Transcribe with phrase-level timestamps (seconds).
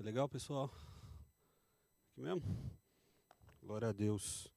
[0.00, 0.70] Tá legal, pessoal?
[2.10, 2.42] Aqui mesmo?
[3.62, 4.50] Glória a Deus.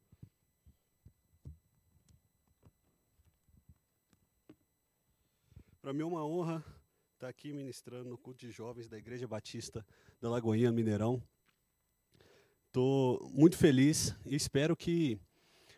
[5.81, 6.63] Para mim é uma honra
[7.15, 9.85] estar aqui ministrando no culto de jovens da Igreja Batista
[10.21, 11.21] da Lagoinha Mineirão.
[12.67, 15.19] Estou muito feliz e espero que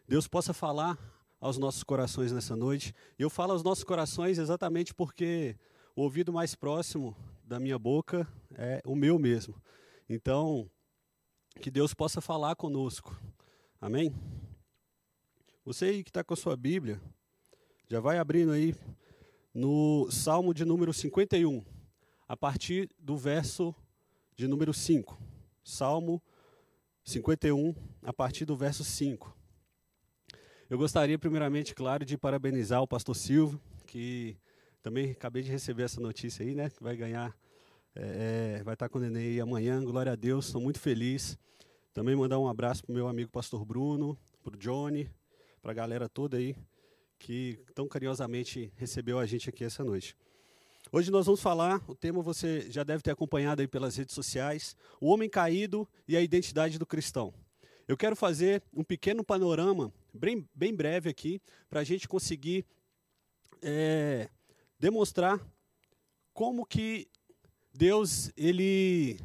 [0.08, 0.96] Deus possa falar
[1.40, 2.94] aos nossos corações nessa noite.
[3.18, 5.58] E eu falo aos nossos corações exatamente porque
[5.96, 9.62] o ouvido mais próximo da minha boca é o meu mesmo.
[10.10, 10.70] Então,
[11.62, 13.20] que Deus possa falar conosco.
[13.80, 14.14] Amém?
[15.64, 17.00] Você aí que está com a sua Bíblia,
[17.88, 18.76] já vai abrindo aí
[19.54, 21.64] no Salmo de número 51,
[22.28, 23.74] a partir do verso
[24.36, 25.18] de número 5.
[25.64, 26.22] Salmo
[27.04, 29.36] 51, a partir do verso 5.
[30.68, 34.36] Eu gostaria, primeiramente, claro, de parabenizar o pastor Silvio, que
[34.86, 36.70] também acabei de receber essa notícia aí, né?
[36.70, 37.36] Que vai ganhar,
[37.96, 39.84] é, vai estar com o neném aí amanhã.
[39.84, 41.40] Glória a Deus, estou muito feliz.
[41.92, 45.10] Também mandar um abraço para o meu amigo pastor Bruno, para o Johnny,
[45.60, 46.56] para a galera toda aí
[47.18, 50.16] que tão carinhosamente recebeu a gente aqui essa noite.
[50.92, 54.76] Hoje nós vamos falar, o tema você já deve ter acompanhado aí pelas redes sociais,
[55.02, 57.34] o homem caído e a identidade do cristão.
[57.88, 62.68] Eu quero fazer um pequeno panorama, bem, bem breve aqui, para a gente conseguir
[63.64, 64.30] é,
[64.80, 65.40] demonstrar
[66.34, 67.08] como que
[67.74, 69.20] Deus ele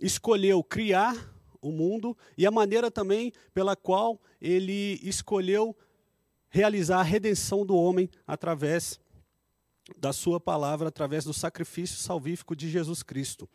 [0.00, 5.76] escolheu criar o mundo e a maneira também pela qual ele escolheu
[6.48, 9.00] realizar a redenção do homem através
[9.96, 13.48] da sua palavra, através do sacrifício salvífico de Jesus Cristo.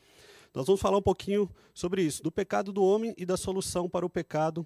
[0.54, 4.06] Nós vamos falar um pouquinho sobre isso, do pecado do homem e da solução para
[4.06, 4.66] o pecado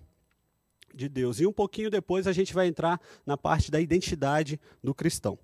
[0.94, 1.40] de Deus.
[1.40, 5.38] E um pouquinho depois a gente vai entrar na parte da identidade do cristão.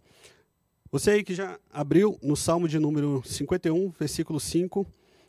[0.92, 4.86] Você aí que já abriu no Salmo de número 51, versículo 5,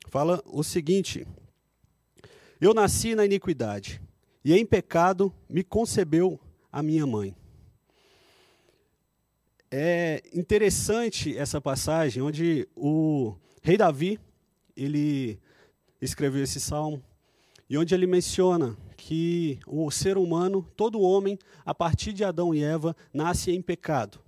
[0.08, 1.24] fala o seguinte:
[2.60, 4.02] Eu nasci na iniquidade,
[4.44, 6.41] e em pecado me concebeu
[6.72, 7.37] a minha mãe.
[9.70, 14.19] É interessante essa passagem onde o rei Davi,
[14.76, 15.38] ele
[16.00, 17.00] escreveu esse salmo,
[17.70, 22.64] e onde ele menciona que o ser humano, todo homem, a partir de Adão e
[22.64, 24.19] Eva, nasce em pecado.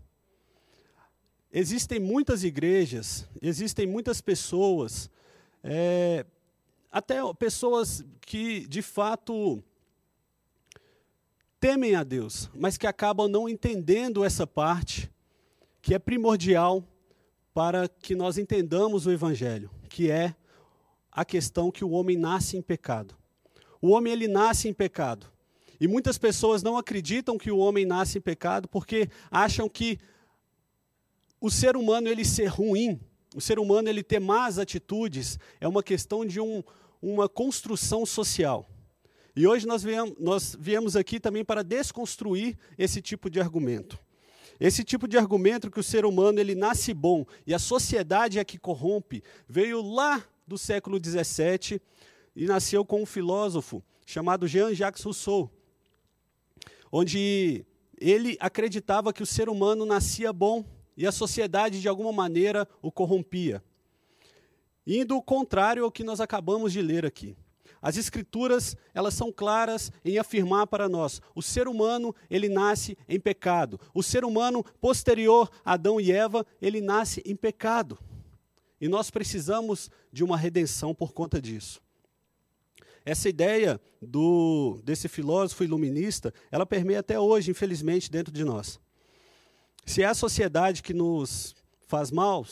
[1.57, 5.09] Existem muitas igrejas, existem muitas pessoas,
[5.63, 6.27] é,
[6.91, 9.63] até pessoas que de fato
[11.61, 15.09] temem a Deus, mas que acabam não entendendo essa parte
[15.81, 16.83] que é primordial
[17.55, 20.35] para que nós entendamos o Evangelho, que é
[21.13, 23.15] a questão que o homem nasce em pecado.
[23.81, 25.31] O homem ele nasce em pecado.
[25.81, 30.01] E muitas pessoas não acreditam que o homem nasce em pecado porque acham que
[31.45, 32.99] o ser humano ele ser ruim,
[33.37, 36.63] o ser humano ele ter más atitudes é uma questão de um,
[37.03, 38.67] uma construção social.
[39.37, 43.99] E hoje nós viemos, nós viemos aqui também para desconstruir esse tipo de argumento.
[44.59, 48.45] Esse tipo de argumento que o ser humano ele nasce bom e a sociedade é
[48.45, 51.79] que corrompe, veio lá do século XVII
[52.35, 55.51] e nasceu com um filósofo chamado Jean-Jacques Rousseau,
[56.91, 57.67] onde
[58.01, 60.65] ele acreditava que o ser humano nascia bom
[60.97, 63.63] e a sociedade de alguma maneira o corrompia.
[64.87, 67.37] Indo o contrário ao que nós acabamos de ler aqui.
[67.81, 73.21] As escrituras, elas são claras em afirmar para nós, o ser humano, ele nasce em
[73.21, 73.79] pecado.
[73.93, 77.99] O ser humano posterior a Adão e Eva, ele nasce em pecado.
[78.81, 81.83] E nós precisamos de uma redenção por conta disso.
[83.05, 88.81] Essa ideia do, desse filósofo iluminista, ela permeia até hoje, infelizmente, dentro de nós.
[89.87, 91.55] Se é a sociedade que nos
[91.87, 92.47] faz mal,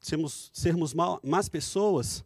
[0.00, 2.24] sermos, sermos mal, más pessoas,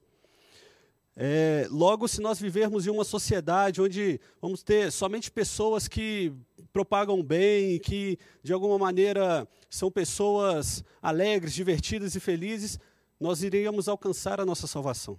[1.17, 6.33] é, logo, se nós vivermos em uma sociedade onde vamos ter somente pessoas que
[6.73, 12.79] propagam bem, que de alguma maneira são pessoas alegres, divertidas e felizes,
[13.19, 15.19] nós iríamos alcançar a nossa salvação.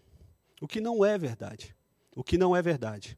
[0.59, 1.75] O que não é verdade.
[2.15, 3.17] O que não é verdade.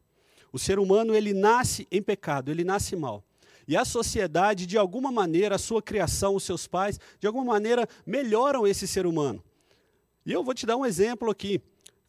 [0.51, 3.23] O ser humano, ele nasce em pecado, ele nasce mal.
[3.67, 7.87] E a sociedade, de alguma maneira, a sua criação, os seus pais, de alguma maneira,
[8.05, 9.43] melhoram esse ser humano.
[10.25, 11.61] E eu vou te dar um exemplo aqui.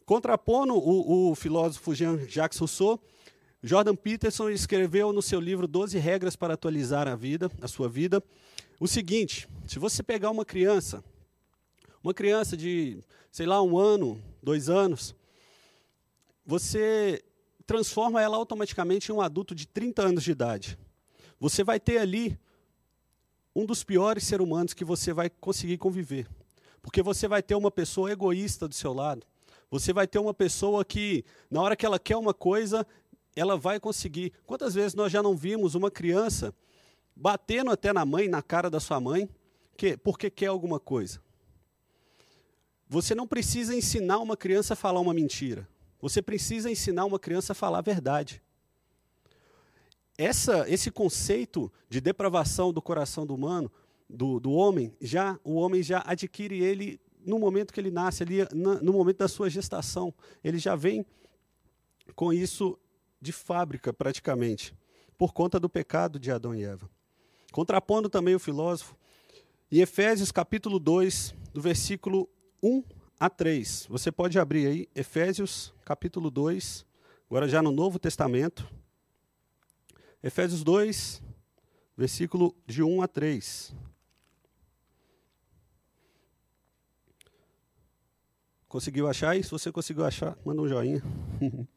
[0.05, 3.01] Contrapondo o, o filósofo Jean-Jacques Rousseau,
[3.63, 8.23] Jordan Peterson escreveu no seu livro 12 regras para atualizar a vida, a sua vida,
[8.79, 11.03] o seguinte: se você pegar uma criança,
[12.03, 12.99] uma criança de,
[13.31, 15.15] sei lá, um ano, dois anos,
[16.45, 17.23] você
[17.65, 20.77] transforma ela automaticamente em um adulto de 30 anos de idade.
[21.39, 22.39] Você vai ter ali
[23.55, 26.27] um dos piores seres humanos que você vai conseguir conviver.
[26.81, 29.25] Porque você vai ter uma pessoa egoísta do seu lado,
[29.71, 32.85] Você vai ter uma pessoa que, na hora que ela quer uma coisa,
[33.35, 34.31] ela vai conseguir.
[34.45, 36.53] Quantas vezes nós já não vimos uma criança
[37.15, 39.27] batendo até na mãe, na cara da sua mãe,
[39.75, 41.19] que, porque quer alguma coisa?
[42.87, 45.67] Você não precisa ensinar uma criança a falar uma mentira.
[45.99, 48.41] Você precisa ensinar uma criança a falar a verdade.
[50.17, 53.71] Essa, esse conceito de depravação do coração do humano,
[54.09, 58.37] do, do homem, já o homem já adquire ele no momento que ele nasce, ali,
[58.53, 60.13] no momento da sua gestação.
[60.43, 61.05] Ele já vem
[62.15, 62.77] com isso
[63.19, 64.75] de fábrica, praticamente,
[65.17, 66.89] por conta do pecado de Adão e Eva.
[67.51, 68.95] Contrapondo também o filósofo,
[69.71, 72.29] em Efésios capítulo 2, do versículo
[72.61, 72.83] 1
[73.19, 73.87] a 3.
[73.89, 76.85] Você pode abrir aí, Efésios capítulo 2,
[77.27, 78.69] agora já no Novo Testamento.
[80.25, 81.21] Efésios 2,
[81.95, 83.75] versículo de 1 a 3.
[88.67, 89.43] Conseguiu achar aí?
[89.43, 91.03] Se você conseguiu achar, manda um joinha.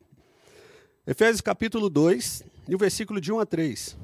[1.06, 3.98] Efésios capítulo 2, e o versículo de 1 a 3.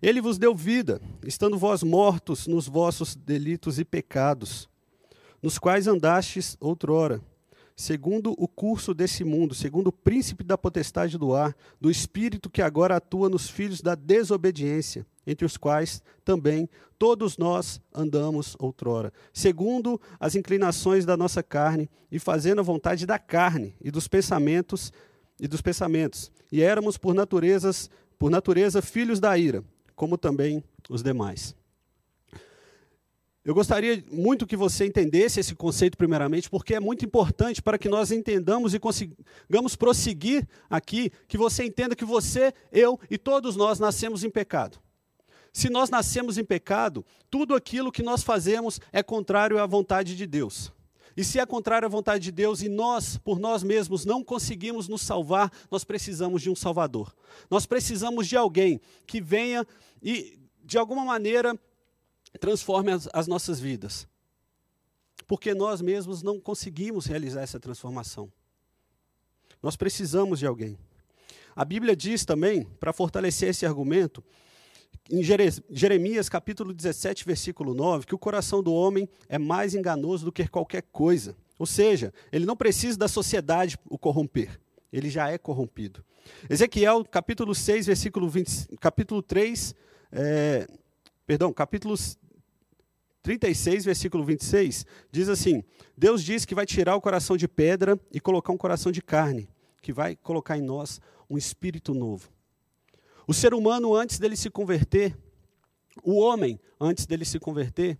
[0.00, 4.66] Ele vos deu vida, estando vós mortos nos vossos delitos e pecados,
[5.42, 7.20] nos quais andastes outrora,
[7.78, 12.60] segundo o curso desse mundo, segundo o príncipe da potestade do ar, do espírito que
[12.60, 20.00] agora atua nos filhos da desobediência entre os quais também todos nós andamos outrora, segundo
[20.18, 24.92] as inclinações da nossa carne e fazendo a vontade da carne e dos pensamentos
[25.38, 26.32] e dos pensamentos.
[26.50, 27.88] E éramos por naturezas,
[28.18, 29.62] por natureza filhos da ira,
[29.94, 31.54] como também os demais.
[33.48, 37.88] Eu gostaria muito que você entendesse esse conceito primeiramente, porque é muito importante para que
[37.88, 43.78] nós entendamos e consigamos prosseguir aqui, que você entenda que você, eu e todos nós
[43.78, 44.78] nascemos em pecado.
[45.50, 50.26] Se nós nascemos em pecado, tudo aquilo que nós fazemos é contrário à vontade de
[50.26, 50.70] Deus.
[51.16, 54.88] E se é contrário à vontade de Deus e nós, por nós mesmos, não conseguimos
[54.88, 57.16] nos salvar, nós precisamos de um Salvador.
[57.50, 59.66] Nós precisamos de alguém que venha
[60.02, 61.58] e, de alguma maneira,
[62.38, 64.06] transforme as, as nossas vidas.
[65.26, 68.30] Porque nós mesmos não conseguimos realizar essa transformação.
[69.62, 70.78] Nós precisamos de alguém.
[71.54, 74.22] A Bíblia diz também, para fortalecer esse argumento,
[75.10, 80.32] em Jeremias capítulo 17, versículo 9, que o coração do homem é mais enganoso do
[80.32, 81.36] que qualquer coisa.
[81.58, 84.60] Ou seja, ele não precisa da sociedade o corromper,
[84.92, 86.04] ele já é corrompido.
[86.48, 89.74] Ezequiel capítulo 6, versículo 20, capítulo 3,
[90.12, 90.68] é,
[91.28, 91.94] perdão, capítulo
[93.22, 95.62] 36, versículo 26, diz assim:
[95.94, 99.46] Deus diz que vai tirar o coração de pedra e colocar um coração de carne,
[99.82, 102.30] que vai colocar em nós um espírito novo.
[103.26, 105.14] O ser humano, antes dele se converter,
[106.02, 107.98] o homem, antes dele se converter,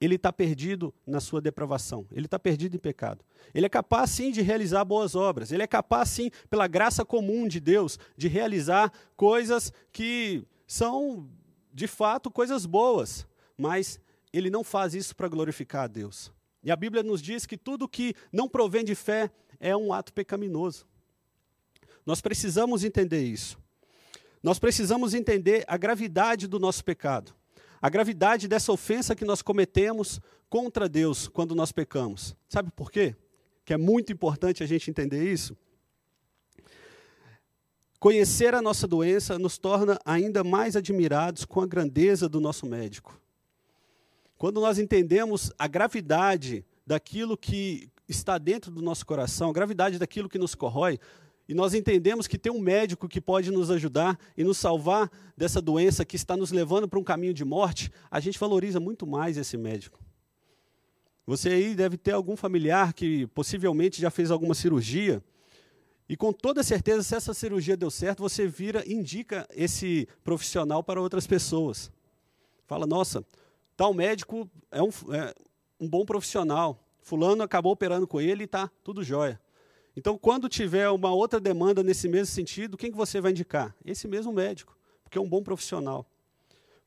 [0.00, 3.24] ele está perdido na sua depravação, ele está perdido em pecado.
[3.52, 7.48] Ele é capaz, sim, de realizar boas obras, ele é capaz, sim, pela graça comum
[7.48, 11.28] de Deus, de realizar coisas que são,
[11.80, 13.98] de fato, coisas boas, mas
[14.34, 16.30] ele não faz isso para glorificar a Deus.
[16.62, 20.12] E a Bíblia nos diz que tudo que não provém de fé é um ato
[20.12, 20.86] pecaminoso.
[22.04, 23.58] Nós precisamos entender isso.
[24.42, 27.34] Nós precisamos entender a gravidade do nosso pecado,
[27.80, 32.36] a gravidade dessa ofensa que nós cometemos contra Deus quando nós pecamos.
[32.46, 33.16] Sabe por quê?
[33.64, 35.56] Que é muito importante a gente entender isso.
[38.00, 43.20] Conhecer a nossa doença nos torna ainda mais admirados com a grandeza do nosso médico.
[44.38, 50.30] Quando nós entendemos a gravidade daquilo que está dentro do nosso coração, a gravidade daquilo
[50.30, 50.98] que nos corrói,
[51.46, 55.60] e nós entendemos que tem um médico que pode nos ajudar e nos salvar dessa
[55.60, 59.36] doença que está nos levando para um caminho de morte, a gente valoriza muito mais
[59.36, 60.00] esse médico.
[61.26, 65.22] Você aí deve ter algum familiar que possivelmente já fez alguma cirurgia.
[66.10, 71.00] E com toda certeza, se essa cirurgia deu certo, você vira, indica esse profissional para
[71.00, 71.88] outras pessoas.
[72.66, 73.24] Fala, nossa,
[73.76, 75.32] tal médico é um, é
[75.78, 76.84] um bom profissional.
[77.00, 79.40] Fulano acabou operando com ele e está tudo jóia.
[79.96, 83.72] Então, quando tiver uma outra demanda nesse mesmo sentido, quem que você vai indicar?
[83.84, 86.04] Esse mesmo médico, porque é um bom profissional.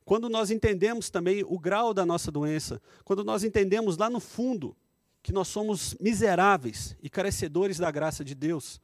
[0.03, 4.75] Quando nós entendemos também o grau da nossa doença, quando nós entendemos lá no fundo
[5.21, 8.81] que nós somos miseráveis e carecedores da graça de Deus,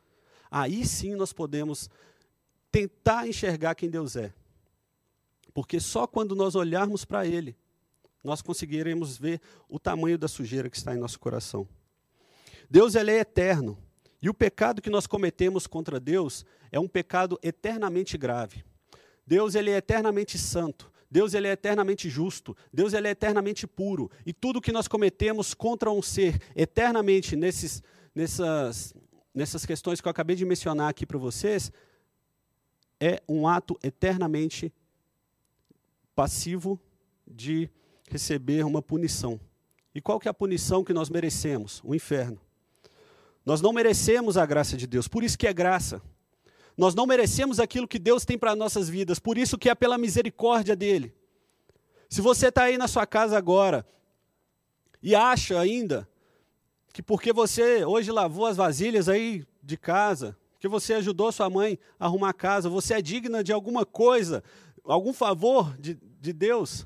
[0.49, 1.89] aí sim nós podemos
[2.71, 4.33] tentar enxergar quem Deus é.
[5.53, 7.55] Porque só quando nós olharmos para Ele,
[8.23, 11.67] nós conseguiremos ver o tamanho da sujeira que está em nosso coração.
[12.69, 13.77] Deus ele é eterno,
[14.21, 18.63] e o pecado que nós cometemos contra Deus é um pecado eternamente grave.
[19.25, 20.91] Deus ele é eternamente santo.
[21.09, 22.55] Deus ele é eternamente justo.
[22.71, 24.11] Deus ele é eternamente puro.
[24.25, 27.81] E tudo que nós cometemos contra um ser eternamente nesses,
[28.13, 28.93] nessas,
[29.33, 31.71] nessas questões que eu acabei de mencionar aqui para vocês,
[32.99, 34.73] é um ato eternamente
[36.15, 36.79] passivo
[37.25, 37.69] de
[38.09, 39.39] receber uma punição.
[39.93, 41.81] E qual que é a punição que nós merecemos?
[41.83, 42.39] O inferno.
[43.45, 46.01] Nós não merecemos a graça de Deus, por isso que é graça.
[46.75, 49.97] Nós não merecemos aquilo que Deus tem para nossas vidas, por isso que é pela
[49.97, 51.13] misericórdia dele.
[52.09, 53.85] Se você está aí na sua casa agora
[55.01, 56.08] e acha ainda
[56.91, 61.79] que porque você hoje lavou as vasilhas aí de casa, que você ajudou sua mãe
[61.99, 64.43] a arrumar a casa, você é digna de alguma coisa,
[64.83, 66.85] algum favor de, de Deus,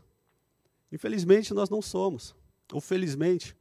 [0.91, 2.35] infelizmente nós não somos
[2.71, 3.55] ou felizmente.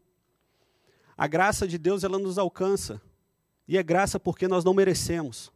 [1.17, 3.01] A graça de Deus ela nos alcança.
[3.69, 5.53] E é graça porque nós não merecemos.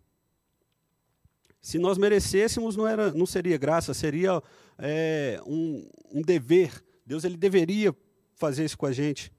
[1.60, 4.40] Se nós merecêssemos, não, era, não seria graça, seria
[4.78, 6.84] é, um, um dever.
[7.04, 7.96] Deus ele deveria
[8.34, 9.32] fazer isso com a gente.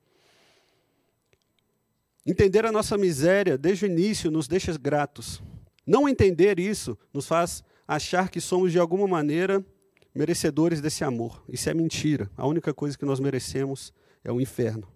[2.27, 5.41] Entender a nossa miséria desde o início nos deixa gratos.
[5.85, 9.65] Não entender isso nos faz achar que somos de alguma maneira
[10.13, 11.41] merecedores desse amor.
[11.47, 12.29] Isso é mentira.
[12.35, 13.93] A única coisa que nós merecemos
[14.25, 14.91] é o inferno.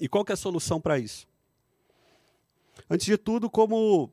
[0.00, 1.28] E qual é a solução para isso?
[2.88, 4.10] Antes de tudo, como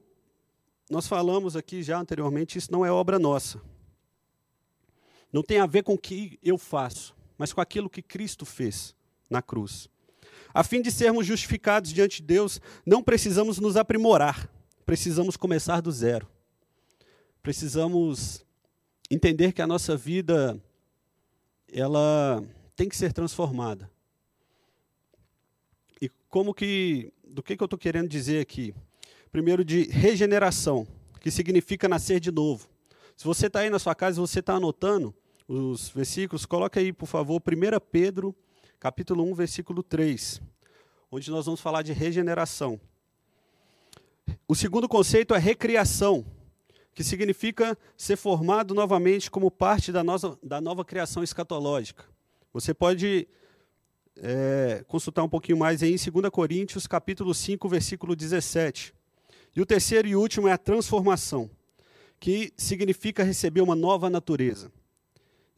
[0.89, 3.61] nós falamos aqui já anteriormente, isso não é obra nossa.
[5.31, 8.93] Não tem a ver com o que eu faço, mas com aquilo que Cristo fez
[9.29, 9.89] na cruz.
[10.53, 14.49] A fim de sermos justificados diante de Deus, não precisamos nos aprimorar,
[14.85, 16.27] precisamos começar do zero.
[17.41, 18.45] Precisamos
[19.09, 20.61] entender que a nossa vida
[21.71, 22.43] ela
[22.75, 23.89] tem que ser transformada.
[26.01, 28.73] E como que, do que, que eu estou querendo dizer aqui?
[29.31, 30.85] Primeiro de regeneração,
[31.19, 32.67] que significa nascer de novo.
[33.15, 35.13] Se você está aí na sua casa, você está anotando
[35.47, 38.35] os versículos, coloca aí, por favor, 1 Pedro,
[38.81, 40.41] capítulo 1, versículo 3,
[41.11, 42.81] onde nós vamos falar de regeneração.
[44.47, 46.25] O segundo conceito é recriação,
[46.91, 52.05] que significa ser formado novamente como parte da, nossa, da nova criação escatológica.
[52.51, 53.27] Você pode
[54.17, 58.95] é, consultar um pouquinho mais aí em 2 Coríntios, capítulo 5, versículo 17.
[59.55, 61.51] E o terceiro e último é a transformação,
[62.19, 64.71] que significa receber uma nova natureza.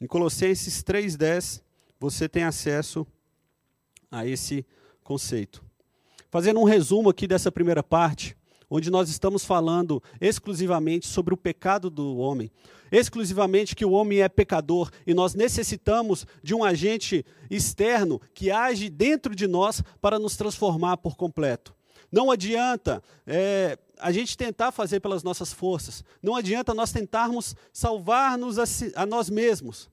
[0.02, 1.64] Em Colossenses 3,10,
[1.98, 3.08] você tem acesso
[4.14, 4.66] a esse
[5.04, 5.64] conceito.
[6.30, 8.38] Fazendo um resumo aqui dessa primeira parte,
[8.70, 12.52] onde nós estamos falando exclusivamente sobre o pecado do homem,
[12.92, 18.90] exclusivamente que o homem é pecador e nós necessitamos de um agente externo que age
[18.90, 21.76] dentro de nós para nos transformar por completo.
[22.12, 28.60] Não adianta é, a gente tentar fazer pelas nossas forças, não adianta nós tentarmos salvar-nos
[28.60, 29.90] a, si, a nós mesmos,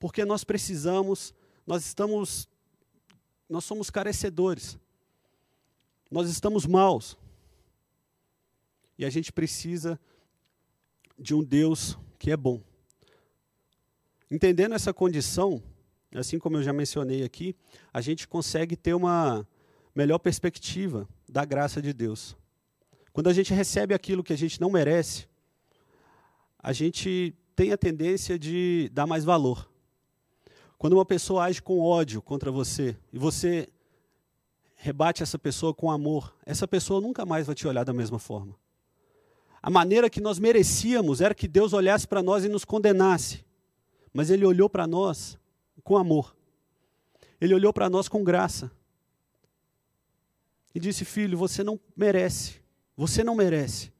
[0.00, 1.32] porque nós precisamos,
[1.64, 2.48] nós estamos,
[3.52, 4.78] nós somos carecedores,
[6.10, 7.18] nós estamos maus.
[8.96, 10.00] E a gente precisa
[11.18, 12.62] de um Deus que é bom.
[14.30, 15.62] Entendendo essa condição,
[16.14, 17.54] assim como eu já mencionei aqui,
[17.92, 19.46] a gente consegue ter uma
[19.94, 22.34] melhor perspectiva da graça de Deus.
[23.12, 25.28] Quando a gente recebe aquilo que a gente não merece,
[26.58, 29.70] a gente tem a tendência de dar mais valor.
[30.82, 33.68] Quando uma pessoa age com ódio contra você e você
[34.74, 38.56] rebate essa pessoa com amor, essa pessoa nunca mais vai te olhar da mesma forma.
[39.62, 43.44] A maneira que nós merecíamos era que Deus olhasse para nós e nos condenasse.
[44.12, 45.38] Mas Ele olhou para nós
[45.84, 46.34] com amor.
[47.40, 48.68] Ele olhou para nós com graça.
[50.74, 52.60] E disse: Filho, você não merece.
[52.96, 53.92] Você não merece.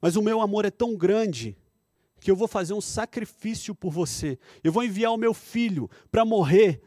[0.00, 1.54] Mas o meu amor é tão grande
[2.20, 4.38] que eu vou fazer um sacrifício por você.
[4.62, 6.82] Eu vou enviar o meu filho para morrer.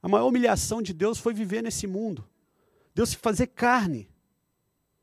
[0.00, 2.26] A maior humilhação de Deus foi viver nesse mundo.
[2.94, 4.08] Deus se fazer carne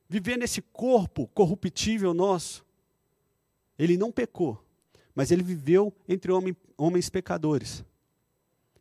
[0.09, 2.65] viver nesse corpo corruptível nosso.
[3.77, 4.61] Ele não pecou,
[5.13, 7.85] mas ele viveu entre homem, homens pecadores.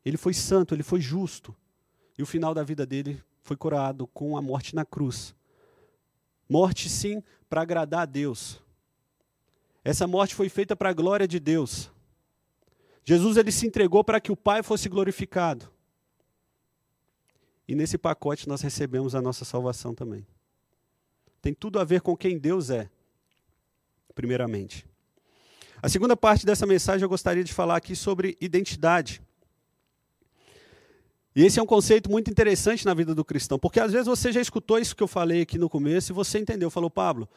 [0.05, 1.55] Ele foi santo, ele foi justo.
[2.17, 5.35] E o final da vida dele foi curado com a morte na cruz.
[6.49, 8.61] Morte, sim, para agradar a Deus.
[9.85, 11.90] Essa morte foi feita para a glória de Deus.
[13.04, 15.70] Jesus ele se entregou para que o Pai fosse glorificado.
[17.66, 20.26] E nesse pacote nós recebemos a nossa salvação também
[21.40, 22.90] tem tudo a ver com quem Deus é,
[24.14, 24.87] primeiramente.
[25.80, 29.23] A segunda parte dessa mensagem eu gostaria de falar aqui sobre identidade.
[31.35, 34.32] E esse é um conceito muito interessante na vida do cristão, porque às vezes você
[34.32, 37.28] já escutou isso que eu falei aqui no começo e você entendeu, falou, Pablo,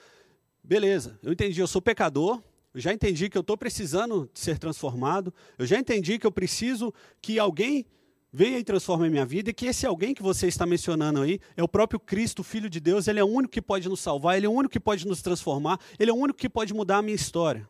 [0.64, 2.42] beleza, eu entendi, eu sou pecador,
[2.74, 6.94] eu já entendi que eu estou precisando ser transformado, eu já entendi que eu preciso
[7.22, 7.86] que alguém
[8.32, 11.40] venha e transforme a minha vida, e que esse alguém que você está mencionando aí
[11.58, 14.38] é o próprio Cristo, Filho de Deus, ele é o único que pode nos salvar,
[14.38, 17.00] ele é o único que pode nos transformar, ele é o único que pode mudar
[17.00, 17.68] a minha história.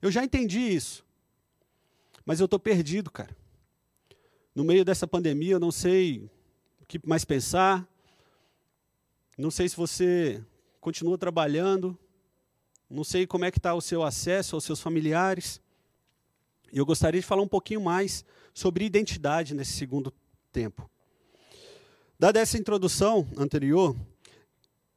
[0.00, 1.04] Eu já entendi isso,
[2.26, 3.36] mas eu estou perdido, cara.
[4.54, 6.28] No meio dessa pandemia, eu não sei
[6.80, 7.88] o que mais pensar,
[9.38, 10.42] não sei se você
[10.80, 11.96] continua trabalhando,
[12.92, 15.60] não sei como é que está o seu acesso aos seus familiares.
[16.70, 18.22] Eu gostaria de falar um pouquinho mais
[18.52, 20.12] sobre identidade nesse segundo
[20.52, 20.88] tempo.
[22.18, 23.96] Dada essa introdução anterior,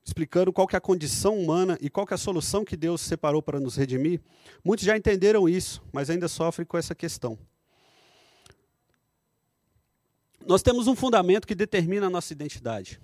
[0.04, 3.00] explicando qual que é a condição humana e qual que é a solução que Deus
[3.00, 4.22] separou para nos redimir,
[4.64, 7.40] muitos já entenderam isso, mas ainda sofrem com essa questão.
[10.46, 13.00] Nós temos um fundamento que determina a nossa identidade.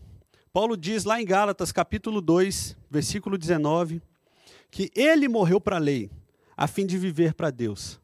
[0.54, 4.02] Paulo diz lá em Gálatas, capítulo 2, versículo 19,
[4.72, 6.10] que ele morreu para a lei,
[6.56, 8.00] a fim de viver para Deus.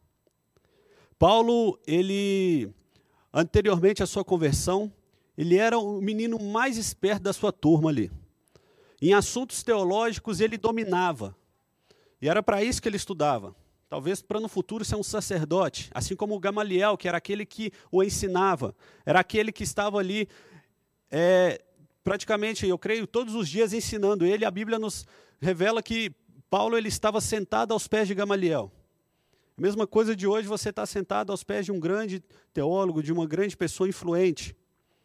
[1.17, 2.69] Paulo, ele,
[3.33, 4.91] anteriormente à sua conversão,
[5.37, 8.11] ele era o menino mais esperto da sua turma ali.
[9.01, 11.35] Em assuntos teológicos ele dominava.
[12.21, 13.55] E era para isso que ele estudava.
[13.89, 17.71] Talvez para no futuro ser um sacerdote, assim como o Gamaliel, que era aquele que
[17.89, 20.27] o ensinava, era aquele que estava ali,
[21.09, 21.63] é,
[22.03, 24.43] praticamente, eu creio, todos os dias ensinando ele.
[24.43, 25.05] A Bíblia nos
[25.39, 26.11] revela que
[26.49, 28.71] Paulo ele estava sentado aos pés de Gamaliel.
[29.57, 32.23] A mesma coisa de hoje, você está sentado aos pés de um grande
[32.53, 34.55] teólogo, de uma grande pessoa influente,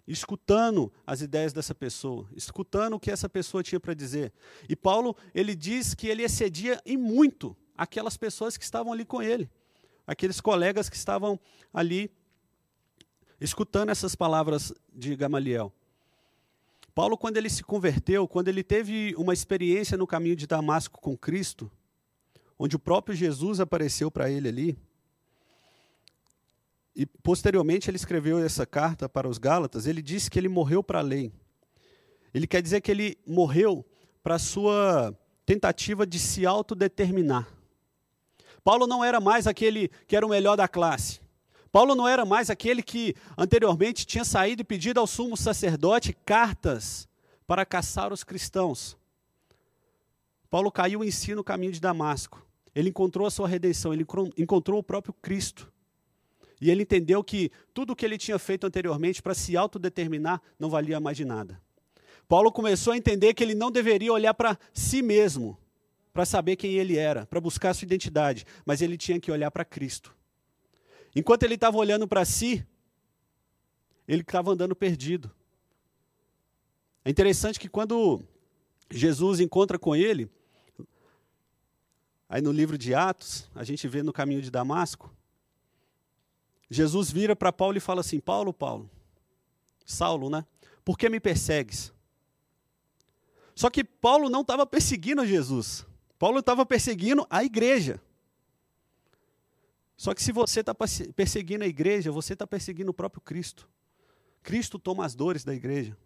[0.07, 4.33] escutando as ideias dessa pessoa, escutando o que essa pessoa tinha para dizer.
[4.69, 9.23] E Paulo, ele diz que ele excedia em muito aquelas pessoas que estavam ali com
[9.23, 9.51] ele,
[10.07, 11.41] aqueles colegas que estavam
[11.73, 12.11] ali
[13.41, 15.73] escutando essas palavras de Gamaliel.
[16.95, 21.17] Paulo, quando ele se converteu, quando ele teve uma experiência no caminho de Damasco com
[21.17, 21.71] Cristo,
[22.59, 24.79] onde o próprio Jesus apareceu para ele ali.
[26.95, 30.99] E posteriormente ele escreveu essa carta para os Gálatas, ele disse que ele morreu para
[30.99, 31.33] a lei.
[32.35, 33.85] Ele quer dizer que ele morreu
[34.23, 37.49] para a sua tentativa de se autodeterminar.
[38.63, 41.22] Paulo não era mais aquele que era o melhor da classe.
[41.73, 47.09] Paulo não era mais aquele que anteriormente tinha saído e pedido ao sumo sacerdote cartas
[47.47, 48.95] para caçar os cristãos.
[50.51, 52.47] Paulo caiu em si no caminho de Damasco.
[52.75, 54.07] Ele encontrou a sua redenção, ele
[54.37, 55.73] encontrou o próprio Cristo.
[56.61, 60.69] E ele entendeu que tudo o que ele tinha feito anteriormente para se autodeterminar não
[60.69, 61.59] valia mais de nada.
[62.29, 65.59] Paulo começou a entender que ele não deveria olhar para si mesmo,
[66.13, 69.65] para saber quem ele era, para buscar sua identidade, mas ele tinha que olhar para
[69.65, 70.15] Cristo.
[71.15, 72.67] Enquanto ele estava olhando para si,
[74.07, 75.31] ele estava andando perdido.
[77.05, 78.23] É interessante que quando
[78.91, 80.31] Jesus encontra com ele,
[82.33, 85.15] Aí no livro de Atos, a gente vê no caminho de Damasco,
[86.71, 88.89] Jesus vira para Paulo e fala assim: Paulo, Paulo,
[89.85, 90.47] Saulo, né?
[90.83, 91.93] Por que me persegues?
[93.55, 95.85] Só que Paulo não estava perseguindo Jesus.
[96.19, 98.01] Paulo estava perseguindo a igreja.
[100.03, 100.75] Só que se você está
[101.15, 103.69] perseguindo a igreja, você está perseguindo o próprio Cristo.
[104.43, 105.97] Cristo toma as dores da igreja.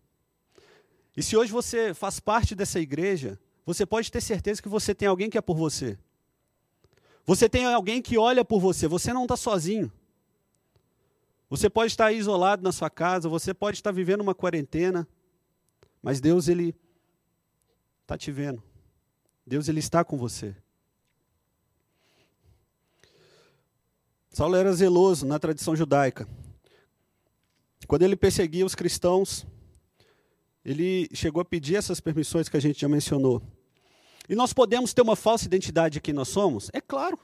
[1.16, 5.08] E se hoje você faz parte dessa igreja, você pode ter certeza que você tem
[5.08, 5.98] alguém que é por você.
[7.24, 9.90] Você tem alguém que olha por você, você não está sozinho.
[11.48, 15.08] Você pode estar isolado na sua casa, você pode estar vivendo uma quarentena,
[16.02, 16.74] mas Deus, Ele
[18.02, 18.62] está te vendo.
[19.46, 20.54] Deus, Ele está com você.
[24.36, 26.28] Saulo era zeloso na tradição judaica.
[27.88, 29.46] Quando ele perseguia os cristãos,
[30.62, 33.40] ele chegou a pedir essas permissões que a gente já mencionou.
[34.28, 36.68] E nós podemos ter uma falsa identidade de quem nós somos?
[36.74, 37.18] É claro.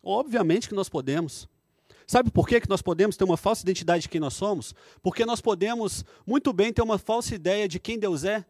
[0.00, 1.48] Obviamente que nós podemos.
[2.06, 4.76] Sabe por que, que nós podemos ter uma falsa identidade de quem nós somos?
[5.02, 8.46] Porque nós podemos muito bem ter uma falsa ideia de quem Deus é.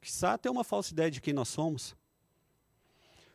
[0.00, 1.96] Quizá ter uma falsa ideia de quem nós somos.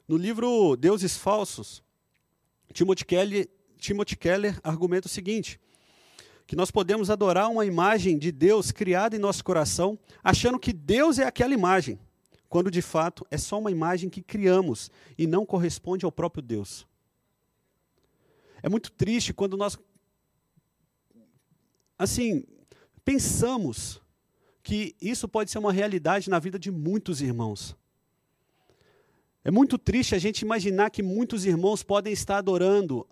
[0.07, 1.85] No livro Deuses Falsos,
[2.73, 5.59] Timothy Keller, Timothy Keller argumenta o seguinte:
[6.45, 11.19] que nós podemos adorar uma imagem de Deus criada em nosso coração, achando que Deus
[11.19, 11.99] é aquela imagem
[12.49, 16.87] quando de fato é só uma imagem que criamos e não corresponde ao próprio Deus.
[18.63, 19.77] É muito triste quando nós,
[21.97, 22.43] assim,
[23.03, 24.01] pensamos
[24.63, 27.75] que isso pode ser uma realidade na vida de muitos irmãos.
[29.47, 33.07] É muito triste a gente imaginar que muitos irmãos podem estar adorando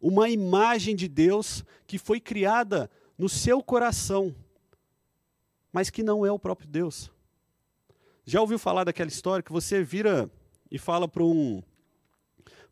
[0.00, 4.34] uma imagem de Deus que foi criada no seu coração,
[5.70, 7.10] mas que não é o próprio Deus.
[8.24, 10.30] Já ouviu falar daquela história que você vira
[10.70, 11.62] e fala para um,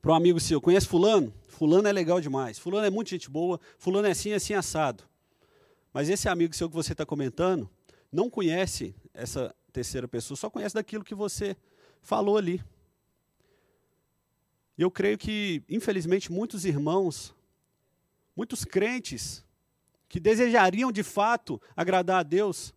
[0.03, 1.31] um amigo seu, conhece fulano?
[1.47, 5.05] Fulano é legal demais, fulano é muito gente boa, fulano é assim, assim, assado.
[5.93, 7.69] Mas esse amigo seu que você está comentando
[8.11, 11.55] não conhece essa terceira pessoa, só conhece daquilo que você
[12.01, 12.63] falou ali.
[14.77, 17.35] E eu creio que, infelizmente, muitos irmãos,
[18.37, 19.45] muitos crentes,
[20.09, 22.75] que desejariam de fato agradar a Deus,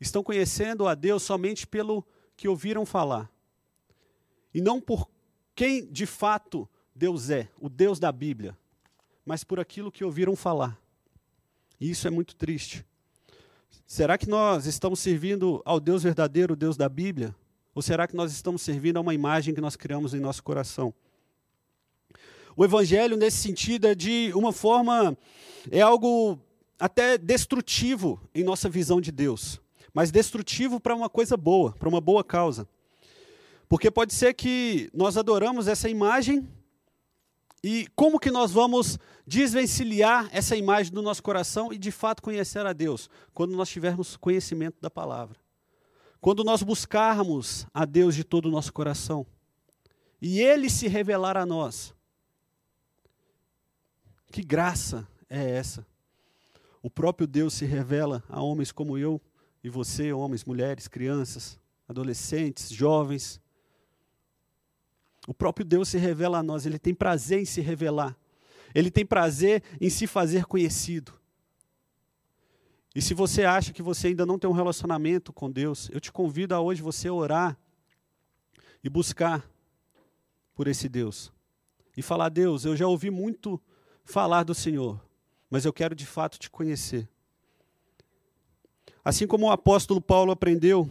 [0.00, 2.04] estão conhecendo a Deus somente pelo
[2.36, 3.30] que ouviram falar,
[4.52, 5.08] e não por
[5.54, 8.56] quem de fato Deus é, o Deus da Bíblia,
[9.24, 10.78] mas por aquilo que ouviram falar.
[11.80, 12.84] E isso é muito triste.
[13.86, 17.34] Será que nós estamos servindo ao Deus verdadeiro, o Deus da Bíblia?
[17.74, 20.94] Ou será que nós estamos servindo a uma imagem que nós criamos em nosso coração?
[22.56, 25.16] O evangelho, nesse sentido, é de uma forma,
[25.70, 26.38] é algo
[26.78, 29.60] até destrutivo em nossa visão de Deus,
[29.94, 32.68] mas destrutivo para uma coisa boa, para uma boa causa.
[33.68, 36.46] Porque pode ser que nós adoramos essa imagem
[37.64, 42.66] e como que nós vamos desvencilhar essa imagem do nosso coração e de fato conhecer
[42.66, 43.08] a Deus?
[43.32, 45.38] Quando nós tivermos conhecimento da palavra.
[46.20, 49.24] Quando nós buscarmos a Deus de todo o nosso coração
[50.20, 51.94] e Ele se revelar a nós.
[54.32, 55.86] Que graça é essa?
[56.82, 59.20] O próprio Deus se revela a homens como eu
[59.62, 63.38] e você, homens, mulheres, crianças, adolescentes, jovens.
[65.28, 68.16] O próprio Deus se revela a nós, ele tem prazer em se revelar.
[68.74, 71.12] Ele tem prazer em se fazer conhecido.
[72.94, 76.10] E se você acha que você ainda não tem um relacionamento com Deus, eu te
[76.10, 77.54] convido a hoje você orar
[78.82, 79.46] e buscar
[80.54, 81.30] por esse Deus.
[81.94, 83.60] E falar: Deus, eu já ouvi muito
[84.04, 85.00] falar do Senhor,
[85.48, 87.08] mas eu quero de fato te conhecer.
[89.04, 90.88] Assim como o apóstolo Paulo aprendeu,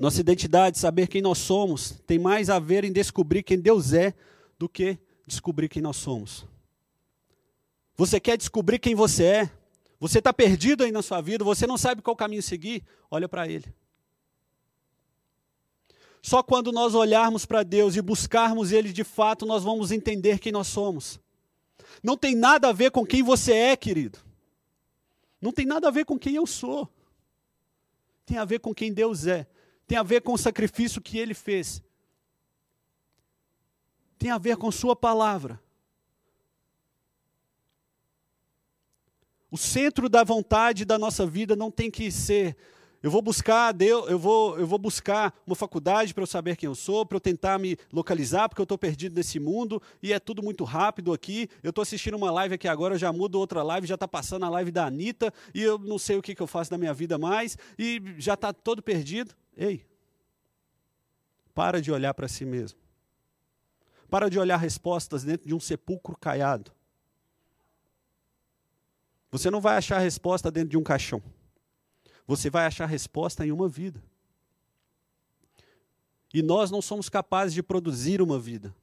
[0.00, 4.14] nossa identidade, saber quem nós somos, tem mais a ver em descobrir quem Deus é
[4.58, 6.46] do que descobrir quem nós somos.
[7.96, 9.50] Você quer descobrir quem você é?
[9.98, 12.84] Você está perdido aí na sua vida, você não sabe qual caminho seguir?
[13.10, 13.64] Olha para Ele.
[16.22, 20.52] Só quando nós olharmos para Deus e buscarmos Ele de fato, nós vamos entender quem
[20.52, 21.20] nós somos.
[22.02, 24.18] Não tem nada a ver com quem você é, querido.
[25.40, 26.88] Não tem nada a ver com quem eu sou.
[28.26, 29.46] Tem a ver com quem Deus é.
[29.86, 31.82] Tem a ver com o sacrifício que Ele fez.
[34.18, 35.60] Tem a ver com Sua palavra.
[39.50, 42.56] O centro da vontade da nossa vida não tem que ser
[43.00, 46.66] eu vou buscar Deus, eu vou, eu vou buscar uma faculdade para eu saber quem
[46.66, 50.18] eu sou, para eu tentar me localizar, porque eu estou perdido nesse mundo e é
[50.18, 51.48] tudo muito rápido aqui.
[51.62, 54.44] Eu estou assistindo uma live aqui agora, eu já mudo outra live, já está passando
[54.46, 56.92] a live da Anitta, e eu não sei o que, que eu faço da minha
[56.92, 59.32] vida mais, e já está todo perdido.
[59.56, 59.86] Ei,
[61.54, 62.78] para de olhar para si mesmo.
[64.10, 66.72] Para de olhar respostas dentro de um sepulcro caiado.
[69.30, 71.22] Você não vai achar resposta dentro de um caixão.
[72.28, 74.02] Você vai achar resposta em uma vida.
[76.32, 78.76] E nós não somos capazes de produzir uma vida,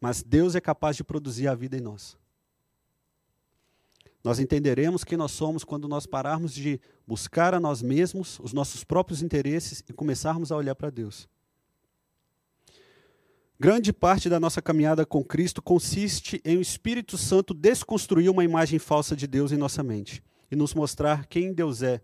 [0.00, 2.18] mas Deus é capaz de produzir a vida em nós.
[4.24, 8.82] Nós entenderemos quem nós somos quando nós pararmos de buscar a nós mesmos, os nossos
[8.82, 11.28] próprios interesses e começarmos a olhar para Deus.
[13.60, 18.80] Grande parte da nossa caminhada com Cristo consiste em o Espírito Santo desconstruir uma imagem
[18.80, 22.02] falsa de Deus em nossa mente e nos mostrar quem Deus é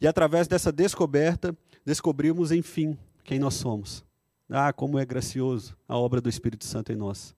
[0.00, 4.04] e através dessa descoberta, descobrimos, enfim, quem nós somos.
[4.48, 7.34] Ah, como é gracioso a obra do Espírito Santo em nós.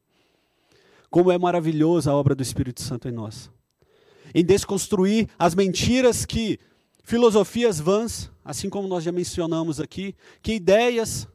[1.09, 3.51] Como é maravilhosa a obra do Espírito Santo em nós.
[4.35, 6.59] Em desconstruir as mentiras que
[7.03, 11.27] filosofias vãs, assim como nós já mencionamos aqui, que ideias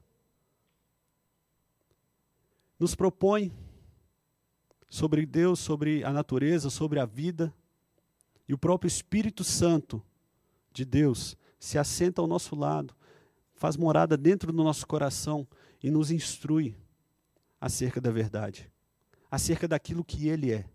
[2.79, 3.51] nos propõem
[4.87, 7.51] sobre Deus, sobre a natureza, sobre a vida,
[8.47, 10.03] e o próprio Espírito Santo
[10.73, 12.93] de Deus se assenta ao nosso lado,
[13.53, 15.47] faz morada dentro do nosso coração
[15.81, 16.75] e nos instrui
[17.61, 18.69] acerca da verdade,
[19.31, 20.65] acerca daquilo que Ele é.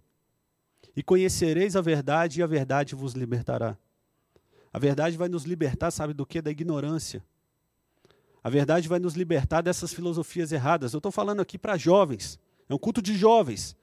[0.96, 3.76] E conhecereis a verdade, e a verdade vos libertará.
[4.72, 6.40] A verdade vai nos libertar, sabe do que?
[6.40, 7.22] Da ignorância.
[8.42, 10.92] A verdade vai nos libertar dessas filosofias erradas.
[10.92, 12.38] Eu estou falando aqui para jovens.
[12.68, 13.76] É um culto de jovens.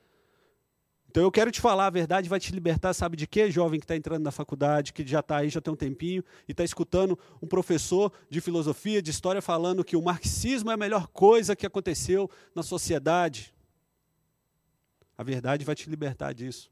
[1.16, 3.86] Então eu quero te falar, a verdade vai te libertar, sabe de quê, jovem que
[3.86, 7.18] está entrando na faculdade, que já está aí, já tem um tempinho, e está escutando
[7.42, 11.66] um professor de filosofia, de história, falando que o marxismo é a melhor coisa que
[11.66, 13.56] aconteceu na sociedade.
[15.18, 16.70] A verdade vai te libertar disso.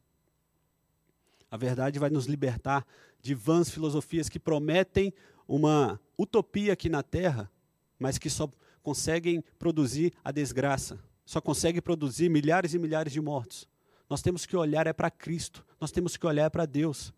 [1.50, 2.86] A verdade vai nos libertar
[3.22, 5.14] de vãs filosofias que prometem
[5.48, 7.50] uma utopia aqui na Terra,
[7.98, 8.50] mas que só
[8.82, 13.72] conseguem produzir a desgraça, só conseguem produzir milhares e milhares de mortos.
[14.14, 17.12] Nós temos que olhar é para Cristo, nós temos que olhar para Deus.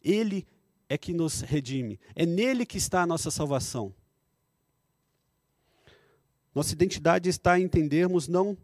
[0.00, 0.46] Ele
[0.88, 3.92] é que nos redime, é nele que está a nossa salvação.
[6.54, 8.56] Nossa identidade está em entendermos não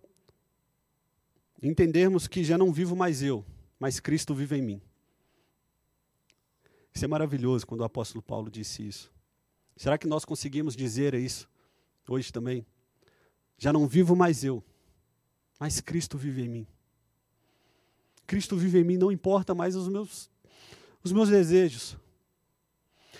[1.60, 3.44] entendermos que já não vivo mais eu,
[3.80, 4.82] mas Cristo vive em mim.
[6.94, 9.12] Isso é maravilhoso quando o apóstolo Paulo disse isso.
[9.76, 11.50] Será que nós conseguimos dizer isso
[12.06, 12.64] hoje também?
[13.58, 14.62] Já não vivo mais eu,
[15.58, 16.66] mas Cristo vive em mim.
[18.30, 20.30] Cristo vive em mim, não importa mais os meus,
[21.02, 21.96] os meus desejos.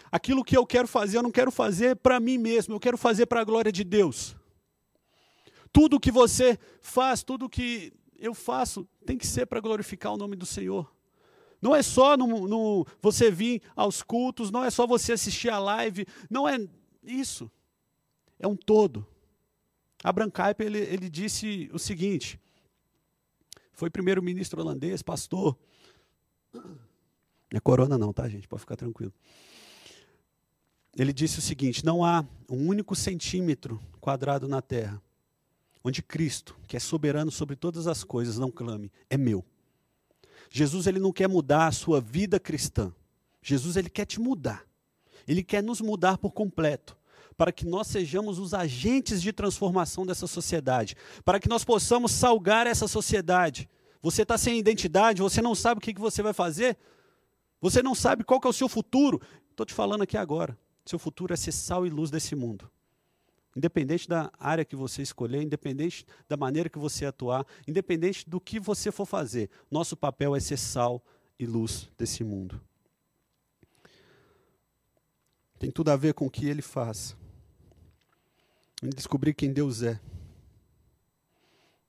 [0.09, 3.27] Aquilo que eu quero fazer, eu não quero fazer para mim mesmo, eu quero fazer
[3.27, 4.37] para a glória de Deus.
[5.73, 10.37] Tudo que você faz, tudo que eu faço, tem que ser para glorificar o nome
[10.37, 10.89] do Senhor.
[11.61, 15.59] Não é só no, no, você vir aos cultos, não é só você assistir a
[15.59, 16.57] live, não é
[17.03, 17.51] isso.
[18.39, 19.05] É um todo.
[20.05, 22.39] Abraham Kuyper, ele, ele disse o seguinte,
[23.73, 25.57] foi primeiro-ministro holandês, pastor.
[26.53, 26.63] Não
[27.55, 28.47] é corona não, tá, gente?
[28.47, 29.13] Pode ficar tranquilo.
[30.97, 35.01] Ele disse o seguinte, não há um único centímetro quadrado na terra
[35.83, 39.45] onde Cristo, que é soberano sobre todas as coisas, não clame, é meu.
[40.51, 42.93] Jesus ele não quer mudar a sua vida cristã.
[43.43, 44.65] Jesus ele quer te mudar.
[45.27, 46.97] Ele quer nos mudar por completo,
[47.41, 52.67] para que nós sejamos os agentes de transformação dessa sociedade, para que nós possamos salgar
[52.67, 53.67] essa sociedade.
[54.03, 56.77] Você está sem identidade, você não sabe o que, que você vai fazer,
[57.59, 59.23] você não sabe qual que é o seu futuro.
[59.51, 60.55] Estou te falando aqui agora.
[60.85, 62.71] Seu futuro é ser sal e luz desse mundo.
[63.57, 68.61] Independente da área que você escolher, independente da maneira que você atuar, independente do que
[68.61, 71.03] você for fazer, nosso papel é ser sal
[71.39, 72.61] e luz desse mundo.
[75.59, 77.19] Tem tudo a ver com o que ele faz.
[78.83, 80.01] Descobrir quem Deus é.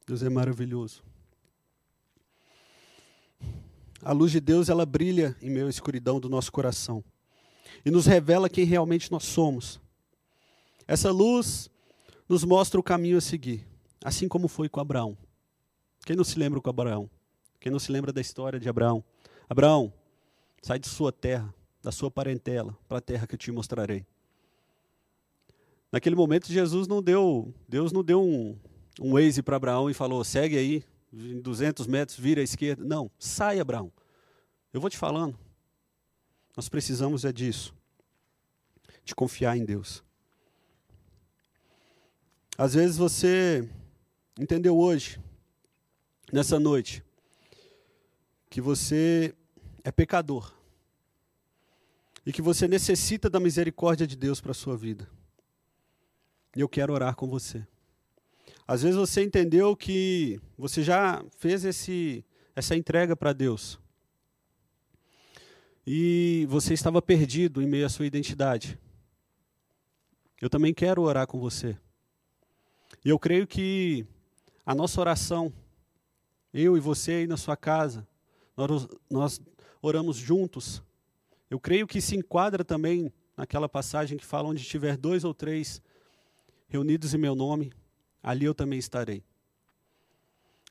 [0.06, 1.04] Deus é maravilhoso.
[4.04, 7.04] A luz de Deus, ela brilha em meio à escuridão do nosso coração
[7.86, 9.80] e nos revela quem realmente nós somos.
[10.88, 11.70] Essa luz
[12.28, 13.66] nos mostra o caminho a seguir,
[14.04, 15.18] assim como foi com Abraão.
[16.06, 17.10] Quem não se lembra com Abraão?
[17.60, 19.04] Quem não se lembra da história de Abraão?
[19.48, 19.94] Abraão,
[20.62, 24.06] sai de sua terra, da sua parentela, para a terra que eu te mostrarei.
[25.92, 28.58] Naquele momento, Jesus não deu, Deus não deu um,
[29.00, 32.84] um Waze para Abraão e falou: segue aí, em 200 metros, vira à esquerda.
[32.84, 33.92] Não, sai, Abraão.
[34.74, 35.38] Eu vou te falando.
[36.56, 37.74] Nós precisamos é disso,
[39.04, 40.04] de confiar em Deus.
[42.58, 43.68] Às vezes você
[44.40, 45.20] entendeu hoje,
[46.32, 47.04] nessa noite,
[48.50, 49.34] que você
[49.84, 50.54] é pecador
[52.26, 55.10] e que você necessita da misericórdia de Deus para a sua vida.
[56.56, 57.66] Eu quero orar com você.
[58.68, 63.80] Às vezes você entendeu que você já fez esse, essa entrega para Deus.
[65.86, 68.78] E você estava perdido em meio à sua identidade.
[70.42, 71.78] Eu também quero orar com você.
[73.04, 74.06] E eu creio que
[74.66, 75.52] a nossa oração,
[76.54, 78.08] eu e você aí na sua casa,
[78.56, 79.42] nós, nós
[79.82, 80.84] oramos juntos.
[81.50, 85.82] Eu creio que se enquadra também naquela passagem que fala onde tiver dois ou três
[86.72, 87.74] reunidos em meu nome,
[88.24, 89.22] ali eu também estarei.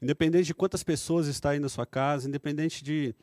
[0.00, 3.14] Independente de quantas pessoas está aí na sua casa, independente de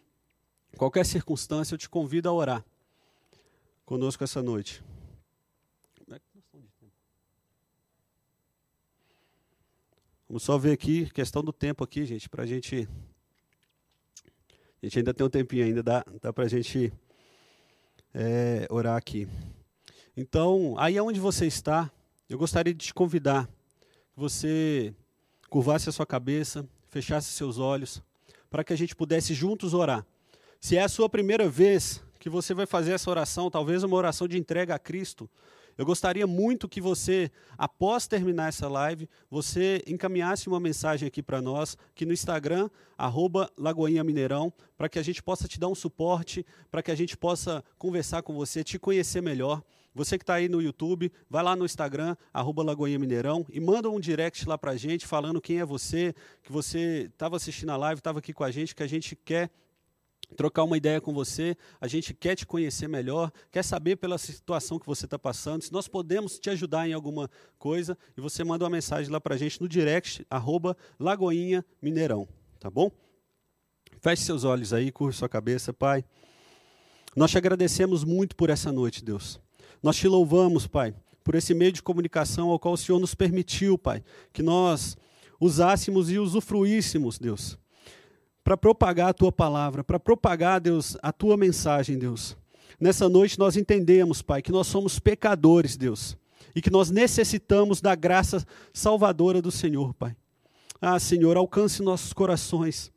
[0.78, 2.64] qualquer circunstância, eu te convido a orar
[3.84, 4.84] conosco essa noite.
[10.30, 12.88] Vamos só ver aqui, questão do tempo aqui, gente, para a gente.
[14.84, 16.94] A gente ainda tem um tempinho ainda, dá, dá para a gente
[18.14, 19.28] é, orar aqui.
[20.16, 21.92] Então, aí onde você está,
[22.30, 24.94] eu gostaria de te convidar que você
[25.50, 28.02] curvasse a sua cabeça, fechasse seus olhos,
[28.50, 30.06] para que a gente pudesse juntos orar.
[30.60, 34.28] Se é a sua primeira vez que você vai fazer essa oração, talvez uma oração
[34.28, 35.30] de entrega a Cristo,
[35.78, 41.40] eu gostaria muito que você, após terminar essa live, você encaminhasse uma mensagem aqui para
[41.40, 45.76] nós, que no Instagram, arroba Lagoinha Mineirão, para que a gente possa te dar um
[45.76, 49.62] suporte, para que a gente possa conversar com você, te conhecer melhor.
[49.98, 53.90] Você que está aí no YouTube, vai lá no Instagram, arroba Lagoinha Mineirão, e manda
[53.90, 57.78] um direct lá para a gente, falando quem é você, que você estava assistindo a
[57.78, 59.50] live, estava aqui com a gente, que a gente quer
[60.36, 64.78] trocar uma ideia com você, a gente quer te conhecer melhor, quer saber pela situação
[64.78, 68.66] que você está passando, se nós podemos te ajudar em alguma coisa, e você manda
[68.66, 72.28] uma mensagem lá para a gente no direct, arroba Lagoinha Mineirão,
[72.60, 72.92] tá bom?
[74.00, 76.06] Feche seus olhos aí, curva sua cabeça, Pai.
[77.16, 79.42] Nós te agradecemos muito por essa noite, Deus.
[79.82, 83.78] Nós te louvamos, Pai, por esse meio de comunicação ao qual o Senhor nos permitiu,
[83.78, 84.98] Pai, que nós
[85.40, 87.58] usássemos e usufruíssemos, Deus
[88.48, 92.38] para propagar a tua palavra, para propagar, Deus, a tua mensagem, Deus.
[92.80, 96.16] Nessa noite nós entendemos, Pai, que nós somos pecadores, Deus,
[96.56, 100.16] e que nós necessitamos da graça salvadora do Senhor, Pai.
[100.80, 102.90] Ah, Senhor, alcance nossos corações.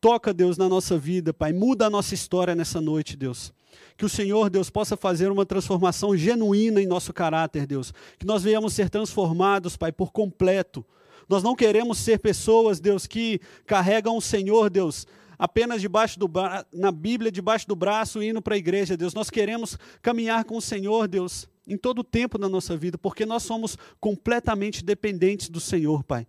[0.00, 1.52] Toca, Deus, na nossa vida, Pai.
[1.52, 3.52] Muda a nossa história nessa noite, Deus.
[3.96, 7.92] Que o Senhor, Deus, possa fazer uma transformação genuína em nosso caráter, Deus.
[8.18, 10.84] Que nós venhamos ser transformados, Pai, por completo.
[11.28, 15.06] Nós não queremos ser pessoas, Deus, que carregam o Senhor, Deus,
[15.38, 16.30] apenas debaixo do
[16.72, 19.14] na Bíblia, debaixo do braço, indo para a igreja, Deus.
[19.14, 23.24] Nós queremos caminhar com o Senhor, Deus, em todo o tempo da nossa vida, porque
[23.24, 26.26] nós somos completamente dependentes do Senhor, Pai.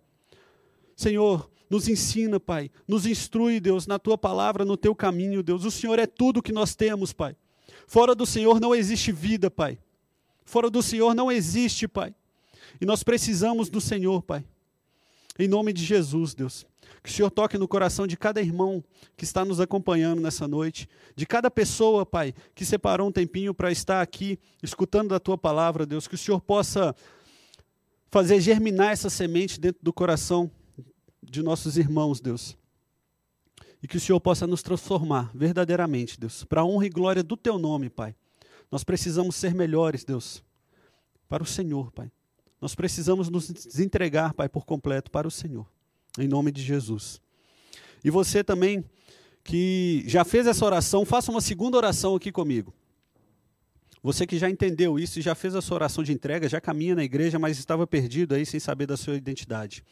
[0.96, 2.70] Senhor, nos ensina, Pai.
[2.86, 5.64] Nos instrui, Deus, na tua palavra, no teu caminho, Deus.
[5.64, 7.34] O Senhor é tudo que nós temos, Pai.
[7.88, 9.76] Fora do Senhor não existe vida, Pai.
[10.44, 12.14] Fora do Senhor não existe, Pai.
[12.80, 14.44] E nós precisamos do Senhor, Pai.
[15.36, 16.64] Em nome de Jesus, Deus.
[17.02, 18.82] Que o Senhor toque no coração de cada irmão
[19.16, 23.72] que está nos acompanhando nessa noite, de cada pessoa, Pai, que separou um tempinho para
[23.72, 26.06] estar aqui escutando da tua palavra, Deus.
[26.06, 26.94] Que o Senhor possa
[28.12, 30.48] fazer germinar essa semente dentro do coração
[31.28, 32.56] de nossos irmãos, Deus.
[33.82, 37.36] E que o Senhor possa nos transformar verdadeiramente, Deus, para a honra e glória do
[37.36, 38.14] teu nome, Pai.
[38.70, 40.42] Nós precisamos ser melhores, Deus,
[41.28, 42.10] para o Senhor, Pai.
[42.60, 45.66] Nós precisamos nos desentregar, Pai, por completo para o Senhor,
[46.18, 47.20] em nome de Jesus.
[48.02, 48.84] E você também
[49.44, 52.72] que já fez essa oração, faça uma segunda oração aqui comigo.
[54.02, 56.94] Você que já entendeu isso e já fez a sua oração de entrega, já caminha
[56.94, 59.84] na igreja, mas estava perdido aí sem saber da sua identidade.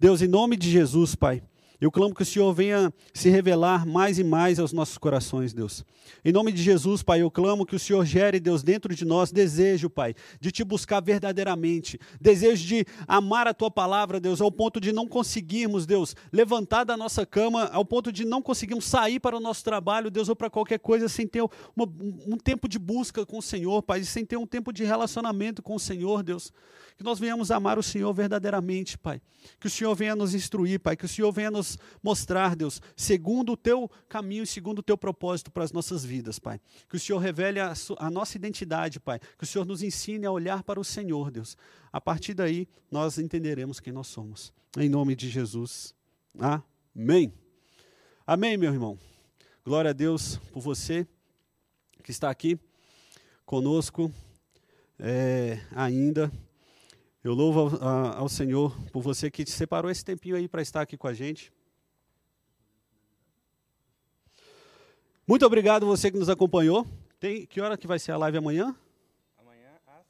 [0.00, 1.42] Deus, em nome de Jesus, Pai,
[1.80, 5.84] eu clamo que o Senhor venha se revelar mais e mais aos nossos corações, Deus.
[6.22, 9.32] Em nome de Jesus, Pai, eu clamo que o Senhor gere, Deus, dentro de nós
[9.32, 14.78] desejo, Pai, de te buscar verdadeiramente, desejo de amar a tua palavra, Deus, ao ponto
[14.78, 19.36] de não conseguirmos, Deus, levantar da nossa cama, ao ponto de não conseguirmos sair para
[19.36, 21.86] o nosso trabalho, Deus, ou para qualquer coisa, sem ter uma,
[22.26, 25.74] um tempo de busca com o Senhor, Pai, sem ter um tempo de relacionamento com
[25.74, 26.52] o Senhor, Deus.
[27.00, 29.22] Que nós venhamos amar o Senhor verdadeiramente, Pai.
[29.58, 30.94] Que o Senhor venha nos instruir, Pai.
[30.94, 31.69] Que o Senhor venha nos
[32.02, 36.38] mostrar, Deus, segundo o teu caminho e segundo o teu propósito para as nossas vidas,
[36.38, 36.60] Pai.
[36.88, 39.18] Que o Senhor revele a, a nossa identidade, Pai.
[39.38, 41.56] Que o Senhor nos ensine a olhar para o Senhor, Deus.
[41.92, 44.52] A partir daí, nós entenderemos quem nós somos.
[44.76, 45.94] Em nome de Jesus.
[46.38, 47.32] Amém.
[48.26, 48.98] Amém, meu irmão.
[49.64, 51.06] Glória a Deus por você
[52.02, 52.58] que está aqui
[53.44, 54.12] conosco
[54.98, 56.30] é, ainda.
[57.22, 60.96] Eu louvo ao, ao, Senhor por você que separou esse tempinho aí para estar aqui
[60.96, 61.52] com a gente.
[65.30, 66.84] Muito obrigado você que nos acompanhou.
[67.20, 68.74] Tem, que hora que vai ser a live amanhã?
[69.38, 70.04] Amanhã às...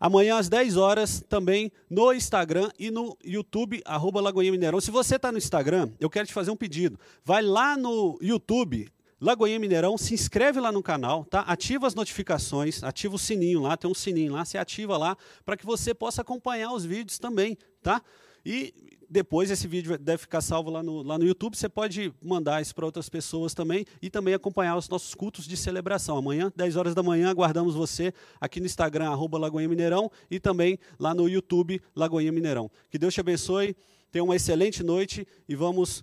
[0.00, 4.80] Amanhã às 10 horas, também no Instagram e no YouTube, arroba Lagoinha Mineirão.
[4.80, 6.98] Se você está no Instagram, eu quero te fazer um pedido.
[7.22, 8.88] Vai lá no YouTube,
[9.20, 11.40] Lagoinha Mineirão, se inscreve lá no canal, tá?
[11.40, 15.14] Ativa as notificações, ativa o sininho lá, tem um sininho lá, você ativa lá
[15.44, 18.00] para que você possa acompanhar os vídeos também, tá?
[18.46, 18.72] E
[19.12, 21.54] depois esse vídeo deve ficar salvo lá no, lá no YouTube.
[21.54, 25.54] Você pode mandar isso para outras pessoas também e também acompanhar os nossos cultos de
[25.54, 26.16] celebração.
[26.16, 30.78] Amanhã, 10 horas da manhã, aguardamos você aqui no Instagram, arroba Lagoinha Mineirão, e também
[30.98, 32.70] lá no YouTube, Lagoinha Mineirão.
[32.88, 33.76] Que Deus te abençoe,
[34.10, 36.02] tenha uma excelente noite e vamos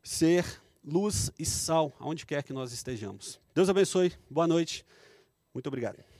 [0.00, 0.44] ser
[0.84, 3.40] luz e sal, aonde quer que nós estejamos.
[3.52, 4.86] Deus abençoe, boa noite,
[5.52, 6.15] muito obrigado.